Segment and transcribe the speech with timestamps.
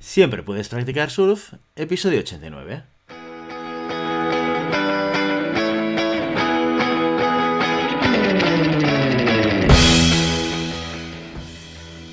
[0.00, 2.84] Siempre puedes practicar surf, episodio 89.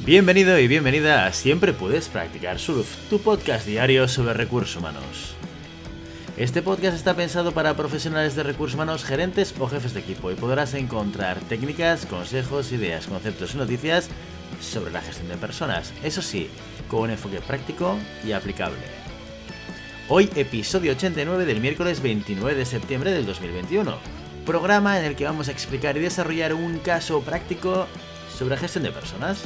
[0.03, 5.37] Bienvenido y bienvenida a Siempre puedes practicar surf, tu podcast diario sobre recursos humanos.
[6.35, 10.35] Este podcast está pensado para profesionales de recursos humanos, gerentes o jefes de equipo y
[10.35, 14.09] podrás encontrar técnicas, consejos, ideas, conceptos y noticias
[14.61, 16.49] sobre la gestión de personas, eso sí,
[16.87, 18.77] con un enfoque práctico y aplicable.
[20.09, 23.97] Hoy episodio 89 del miércoles 29 de septiembre del 2021,
[24.45, 27.87] programa en el que vamos a explicar y desarrollar un caso práctico
[28.37, 29.43] sobre gestión de personas.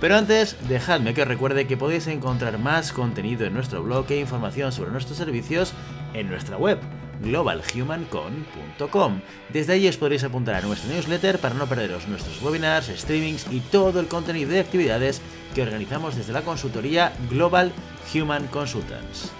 [0.00, 4.18] Pero antes, dejadme que os recuerde que podéis encontrar más contenido en nuestro blog e
[4.18, 5.72] información sobre nuestros servicios
[6.14, 6.78] en nuestra web
[7.22, 9.20] globalhumancon.com.
[9.48, 13.60] Desde ahí os podréis apuntar a nuestra newsletter para no perderos nuestros webinars, streamings y
[13.60, 15.22] todo el contenido de actividades
[15.54, 17.72] que organizamos desde la consultoría Global
[18.14, 19.32] Human Consultants.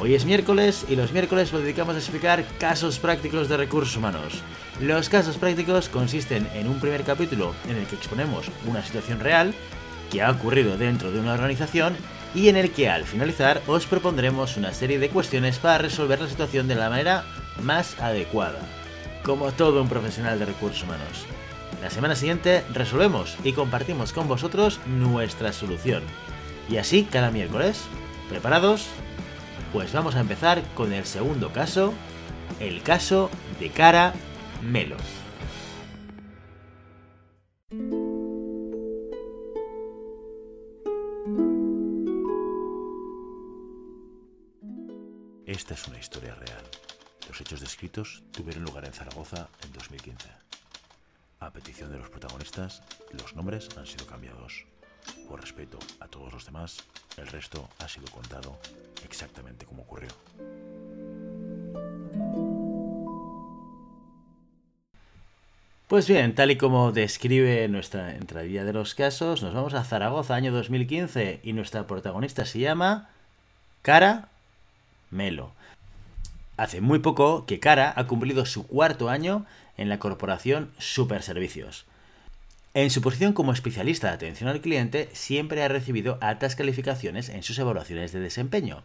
[0.00, 4.42] Hoy es miércoles y los miércoles lo dedicamos a explicar casos prácticos de recursos humanos.
[4.80, 9.54] Los casos prácticos consisten en un primer capítulo en el que exponemos una situación real
[10.10, 11.96] que ha ocurrido dentro de una organización
[12.34, 16.28] y en el que al finalizar os propondremos una serie de cuestiones para resolver la
[16.28, 17.24] situación de la manera
[17.62, 18.58] más adecuada,
[19.22, 21.26] como todo un profesional de recursos humanos.
[21.82, 26.02] La semana siguiente resolvemos y compartimos con vosotros nuestra solución.
[26.70, 27.82] Y así cada miércoles.
[28.30, 28.86] ¿Preparados?
[29.72, 31.92] Pues vamos a empezar con el segundo caso,
[32.58, 34.14] el caso de cara
[34.62, 34.96] Melo.
[45.54, 46.64] Esta es una historia real.
[47.28, 50.28] Los hechos descritos tuvieron lugar en Zaragoza en 2015.
[51.38, 54.66] A petición de los protagonistas, los nombres han sido cambiados.
[55.28, 56.78] Por respeto a todos los demás,
[57.16, 58.58] el resto ha sido contado
[59.04, 60.08] exactamente como ocurrió.
[65.86, 70.34] Pues bien, tal y como describe nuestra entradilla de los casos, nos vamos a Zaragoza,
[70.34, 73.08] año 2015, y nuestra protagonista se llama
[73.82, 74.30] Cara
[75.14, 75.52] Melo.
[76.56, 81.86] Hace muy poco que Cara ha cumplido su cuarto año en la corporación Super Servicios.
[82.74, 87.42] En su posición como especialista de atención al cliente, siempre ha recibido altas calificaciones en
[87.42, 88.82] sus evaluaciones de desempeño.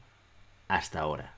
[0.68, 1.34] Hasta ahora.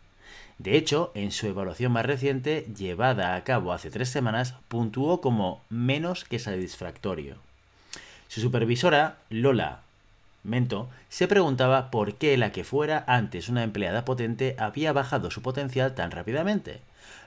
[0.58, 5.64] De hecho, en su evaluación más reciente, llevada a cabo hace tres semanas, puntuó como
[5.70, 7.38] menos que satisfactorio.
[8.28, 9.82] Su supervisora, Lola
[10.44, 15.42] Mento, se preguntaba por qué la que fuera antes una empleada potente había bajado su
[15.42, 16.82] potencial tan rápidamente.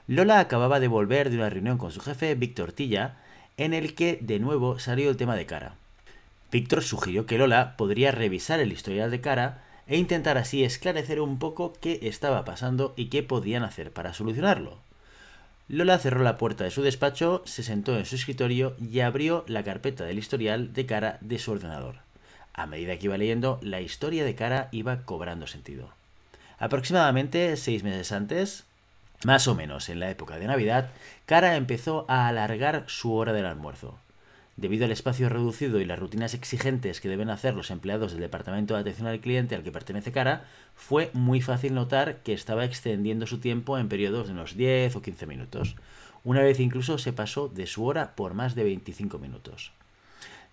[0.09, 3.17] Lola acababa de volver de una reunión con su jefe, Víctor Tilla,
[3.57, 5.77] en el que de nuevo salió el tema de cara.
[6.51, 11.39] Víctor sugirió que Lola podría revisar el historial de cara e intentar así esclarecer un
[11.39, 14.79] poco qué estaba pasando y qué podían hacer para solucionarlo.
[15.69, 19.63] Lola cerró la puerta de su despacho, se sentó en su escritorio y abrió la
[19.63, 21.97] carpeta del historial de cara de su ordenador.
[22.55, 25.91] A medida que iba leyendo, la historia de cara iba cobrando sentido.
[26.59, 28.65] Aproximadamente seis meses antes,
[29.25, 30.91] más o menos en la época de Navidad,
[31.27, 33.99] Cara empezó a alargar su hora del almuerzo.
[34.57, 38.75] Debido al espacio reducido y las rutinas exigentes que deben hacer los empleados del departamento
[38.75, 40.45] de atención al cliente al que pertenece Cara,
[40.77, 45.03] fue muy fácil notar que estaba extendiendo su tiempo en periodos de unos 10 o
[45.03, 45.75] 15 minutos.
[46.23, 49.73] Una vez incluso se pasó de su hora por más de 25 minutos.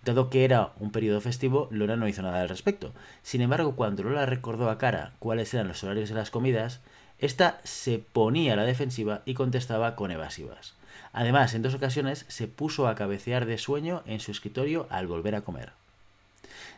[0.04, 2.92] Dado que era un periodo festivo, Lola no hizo nada al respecto.
[3.22, 6.80] Sin embargo, cuando Lola recordó a Cara cuáles eran los horarios de las comidas,
[7.18, 10.74] esta se ponía a la defensiva y contestaba con evasivas.
[11.12, 15.36] Además, en dos ocasiones se puso a cabecear de sueño en su escritorio al volver
[15.36, 15.72] a comer.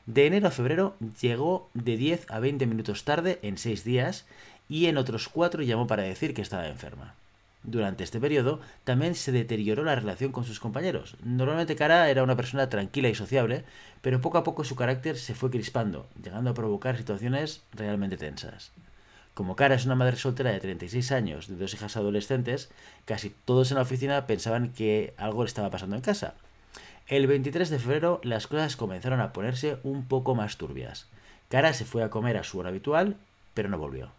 [0.05, 4.27] De enero a febrero llegó de 10 a 20 minutos tarde en 6 días
[4.69, 7.15] y en otros 4 llamó para decir que estaba enferma.
[7.65, 11.17] Durante este periodo también se deterioró la relación con sus compañeros.
[11.25, 13.65] Normalmente Cara era una persona tranquila y sociable,
[14.03, 18.71] pero poco a poco su carácter se fue crispando, llegando a provocar situaciones realmente tensas.
[19.33, 22.71] Como Cara es una madre soltera de 36 años, de dos hijas adolescentes,
[23.07, 26.35] casi todos en la oficina pensaban que algo le estaba pasando en casa.
[27.09, 31.09] El 23 de febrero las cosas comenzaron a ponerse un poco más turbias.
[31.49, 33.17] Cara se fue a comer a su hora habitual,
[33.55, 34.11] pero no volvió.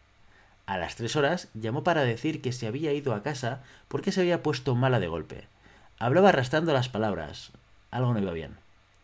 [0.66, 4.22] A las tres horas llamó para decir que se había ido a casa porque se
[4.22, 5.46] había puesto mala de golpe.
[6.00, 7.52] Hablaba arrastrando las palabras.
[7.92, 8.56] Algo no iba bien.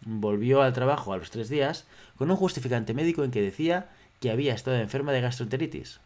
[0.04, 1.86] Volvió al trabajo a los tres días
[2.18, 6.00] con un justificante médico en que decía que había estado enferma de gastroenteritis.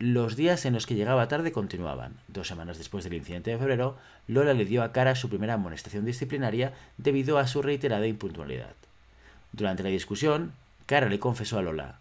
[0.00, 2.14] Los días en los que llegaba tarde continuaban.
[2.26, 6.04] Dos semanas después del incidente de febrero, Lola le dio a cara su primera amonestación
[6.04, 8.74] disciplinaria debido a su reiterada impuntualidad.
[9.52, 10.52] Durante la discusión,
[10.86, 12.00] Cara le confesó a Lola,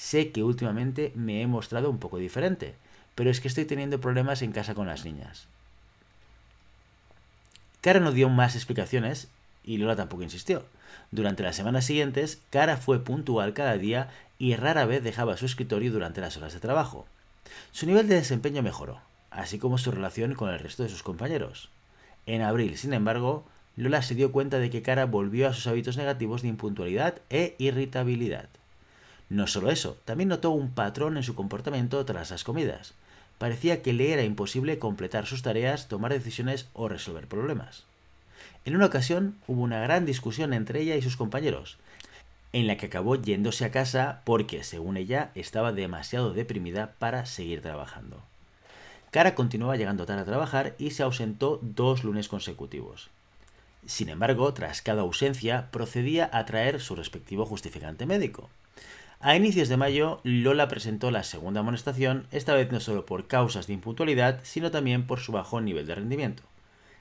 [0.00, 2.74] sé que últimamente me he mostrado un poco diferente,
[3.14, 5.46] pero es que estoy teniendo problemas en casa con las niñas.
[7.82, 9.28] Cara no dio más explicaciones
[9.62, 10.64] y Lola tampoco insistió.
[11.10, 14.08] Durante las semanas siguientes, Cara fue puntual cada día
[14.38, 17.06] y rara vez dejaba su escritorio durante las horas de trabajo.
[17.70, 21.68] Su nivel de desempeño mejoró, así como su relación con el resto de sus compañeros.
[22.24, 23.44] En abril, sin embargo,
[23.76, 27.54] Lola se dio cuenta de que Cara volvió a sus hábitos negativos de impuntualidad e
[27.58, 28.48] irritabilidad.
[29.30, 32.94] No solo eso, también notó un patrón en su comportamiento tras las comidas.
[33.38, 37.84] Parecía que le era imposible completar sus tareas, tomar decisiones o resolver problemas.
[38.64, 41.78] En una ocasión hubo una gran discusión entre ella y sus compañeros,
[42.52, 47.62] en la que acabó yéndose a casa porque, según ella, estaba demasiado deprimida para seguir
[47.62, 48.20] trabajando.
[49.12, 53.10] Cara continuaba llegando tarde a trabajar y se ausentó dos lunes consecutivos.
[53.86, 58.50] Sin embargo, tras cada ausencia, procedía a traer su respectivo justificante médico.
[59.22, 63.66] A inicios de mayo, Lola presentó la segunda amonestación, esta vez no solo por causas
[63.66, 66.42] de impuntualidad, sino también por su bajo nivel de rendimiento.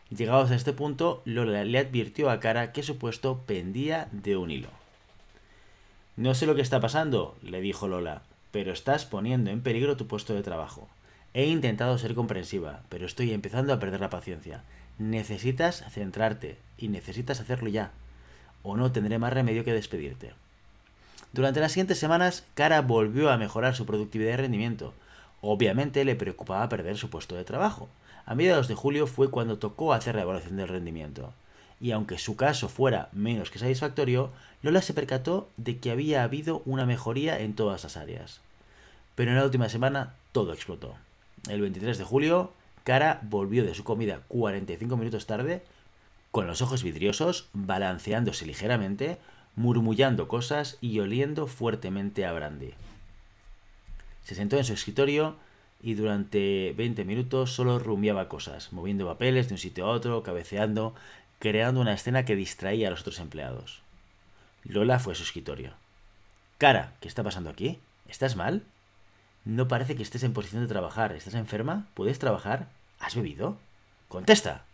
[0.09, 4.51] Llegados a este punto, Lola le advirtió a Cara que su puesto pendía de un
[4.51, 4.67] hilo.
[6.17, 10.05] No sé lo que está pasando, le dijo Lola, pero estás poniendo en peligro tu
[10.05, 10.89] puesto de trabajo.
[11.33, 14.63] He intentado ser comprensiva, pero estoy empezando a perder la paciencia.
[14.97, 17.93] Necesitas centrarte y necesitas hacerlo ya,
[18.61, 20.33] o no tendré más remedio que despedirte.
[21.31, 24.93] Durante las siguientes semanas, Cara volvió a mejorar su productividad y rendimiento.
[25.41, 27.87] Obviamente le preocupaba perder su puesto de trabajo,
[28.29, 31.33] a mediados de julio fue cuando tocó hacer la evaluación del rendimiento.
[31.81, 34.29] Y aunque su caso fuera menos que satisfactorio,
[34.61, 38.39] Lola se percató de que había habido una mejoría en todas las áreas.
[39.15, 40.93] Pero en la última semana todo explotó.
[41.49, 42.53] El 23 de julio,
[42.83, 45.63] Cara volvió de su comida 45 minutos tarde,
[46.29, 49.17] con los ojos vidriosos, balanceándose ligeramente,
[49.55, 52.73] murmullando cosas y oliendo fuertemente a brandy.
[54.23, 55.35] Se sentó en su escritorio
[55.81, 60.93] y durante 20 minutos solo rumiaba cosas, moviendo papeles de un sitio a otro, cabeceando,
[61.39, 63.81] creando una escena que distraía a los otros empleados.
[64.63, 65.73] Lola fue a su escritorio.
[66.57, 67.79] Cara, ¿qué está pasando aquí?
[68.07, 68.63] ¿Estás mal?
[69.45, 71.13] No parece que estés en posición de trabajar.
[71.13, 71.87] ¿Estás enferma?
[71.93, 72.67] ¿Puedes trabajar?
[72.99, 73.57] ¿Has bebido?
[74.09, 74.65] ¡Contesta!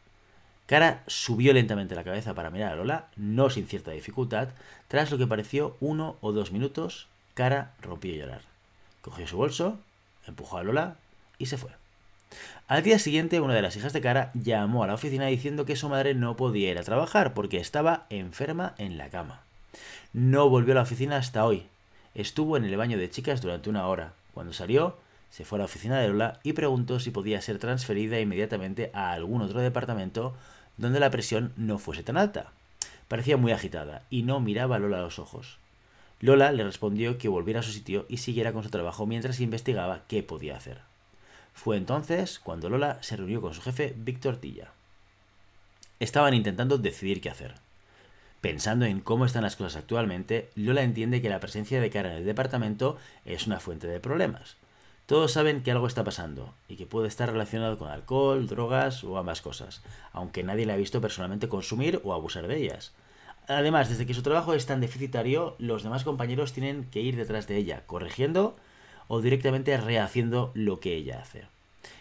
[0.65, 4.49] Cara subió lentamente la cabeza para mirar a Lola, no sin cierta dificultad.
[4.87, 8.41] Tras lo que pareció uno o dos minutos, Cara rompió a llorar.
[9.01, 9.77] Cogió su bolso,
[10.25, 10.95] empujó a Lola
[11.37, 11.69] y se fue.
[12.67, 15.75] Al día siguiente, una de las hijas de Cara llamó a la oficina diciendo que
[15.75, 19.41] su madre no podía ir a trabajar porque estaba enferma en la cama.
[20.13, 21.67] No volvió a la oficina hasta hoy.
[22.15, 24.13] Estuvo en el baño de chicas durante una hora.
[24.33, 24.97] Cuando salió,
[25.29, 29.11] se fue a la oficina de Lola y preguntó si podía ser transferida inmediatamente a
[29.11, 30.35] algún otro departamento
[30.77, 32.51] donde la presión no fuese tan alta.
[33.07, 35.57] Parecía muy agitada y no miraba a Lola a los ojos.
[36.21, 40.03] Lola le respondió que volviera a su sitio y siguiera con su trabajo mientras investigaba
[40.07, 40.79] qué podía hacer.
[41.53, 44.71] Fue entonces cuando Lola se reunió con su jefe, Víctor Tilla.
[45.99, 47.55] Estaban intentando decidir qué hacer.
[48.41, 52.17] Pensando en cómo están las cosas actualmente, Lola entiende que la presencia de Cara en
[52.17, 54.57] el departamento es una fuente de problemas.
[55.05, 59.17] Todos saben que algo está pasando y que puede estar relacionado con alcohol, drogas o
[59.19, 62.91] ambas cosas, aunque nadie le ha visto personalmente consumir o abusar de ellas.
[63.47, 67.47] Además, desde que su trabajo es tan deficitario, los demás compañeros tienen que ir detrás
[67.47, 68.55] de ella, corrigiendo
[69.07, 71.43] o directamente rehaciendo lo que ella hace.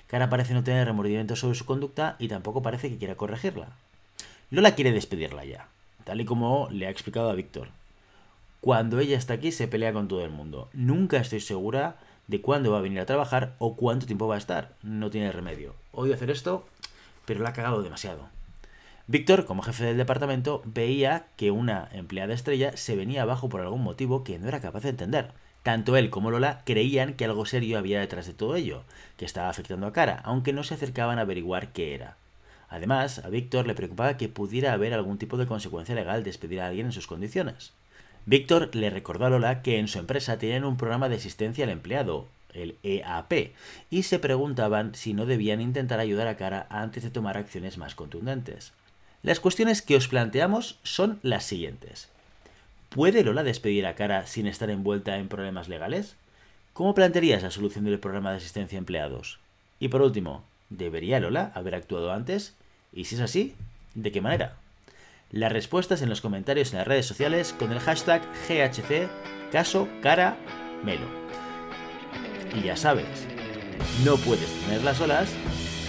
[0.06, 3.68] Cara parece no tener remordimiento sobre su conducta y tampoco parece que quiera corregirla.
[4.50, 5.68] Lola quiere despedirla ya,
[6.04, 7.68] tal y como le ha explicado a Víctor.
[8.62, 10.70] Cuando ella está aquí se pelea con todo el mundo.
[10.72, 14.38] Nunca estoy segura de cuándo va a venir a trabajar o cuánto tiempo va a
[14.38, 14.72] estar.
[14.82, 15.74] No tiene remedio.
[15.92, 16.66] Odio hacer esto,
[17.24, 18.28] pero la ha cagado demasiado.
[19.06, 23.82] Víctor, como jefe del departamento, veía que una empleada estrella se venía abajo por algún
[23.82, 25.32] motivo que no era capaz de entender.
[25.62, 28.84] Tanto él como Lola creían que algo serio había detrás de todo ello,
[29.16, 32.16] que estaba afectando a Cara, aunque no se acercaban a averiguar qué era.
[32.68, 36.66] Además, a Víctor le preocupaba que pudiera haber algún tipo de consecuencia legal despedir a
[36.66, 37.72] alguien en sus condiciones.
[38.26, 41.70] Víctor le recordó a Lola que en su empresa tenían un programa de asistencia al
[41.70, 43.52] empleado, el EAP,
[43.90, 47.94] y se preguntaban si no debían intentar ayudar a Cara antes de tomar acciones más
[47.94, 48.72] contundentes.
[49.22, 52.08] Las cuestiones que os planteamos son las siguientes.
[52.88, 56.16] ¿Puede Lola despedir a Cara sin estar envuelta en problemas legales?
[56.72, 59.38] ¿Cómo plantearías la solución del programa de asistencia a empleados?
[59.80, 62.54] Y por último, ¿debería Lola haber actuado antes?
[62.92, 63.54] Y si es así,
[63.94, 64.56] ¿de qué manera?
[65.34, 70.36] Las respuestas en los comentarios en las redes sociales con el hashtag GHC caso cara
[70.84, 71.08] melo.
[72.54, 73.26] Y ya sabes,
[74.04, 75.28] no puedes tenerlas solas,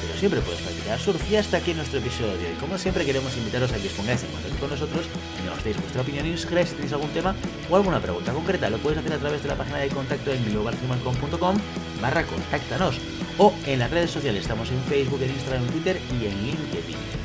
[0.01, 2.51] pero sí siempre puedes practicar surf y hasta aquí nuestro episodio.
[2.51, 5.05] Y como siempre queremos invitaros a que os pongáis en contacto con nosotros
[5.45, 7.35] nos deis vuestra opinión y nos si tenéis algún tema
[7.69, 8.71] o alguna pregunta concreta.
[8.71, 11.57] Lo puedes hacer a través de la página de contacto en globalhumancom.com
[12.01, 12.97] barra contáctanos
[13.37, 14.41] o en las redes sociales.
[14.41, 17.24] Estamos en Facebook, en Instagram, en Twitter y en LinkedIn.